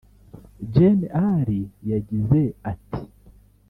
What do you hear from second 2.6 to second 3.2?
ati